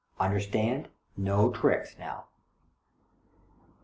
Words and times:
Understand? 0.19 0.87
No 1.15 1.51
tricks, 1.51 1.95
now." 1.99 2.23